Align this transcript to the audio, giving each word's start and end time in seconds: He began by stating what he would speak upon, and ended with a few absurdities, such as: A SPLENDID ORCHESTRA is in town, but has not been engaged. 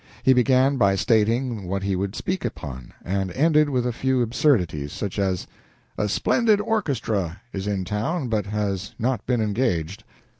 He 0.23 0.33
began 0.33 0.77
by 0.77 0.95
stating 0.95 1.67
what 1.67 1.83
he 1.83 1.95
would 1.95 2.15
speak 2.15 2.43
upon, 2.43 2.91
and 3.05 3.31
ended 3.33 3.69
with 3.69 3.85
a 3.85 3.93
few 3.93 4.23
absurdities, 4.23 4.91
such 4.91 5.19
as: 5.19 5.45
A 5.95 6.09
SPLENDID 6.09 6.59
ORCHESTRA 6.59 7.39
is 7.53 7.67
in 7.67 7.85
town, 7.85 8.27
but 8.27 8.47
has 8.47 8.95
not 8.97 9.23
been 9.27 9.41
engaged. 9.41 10.03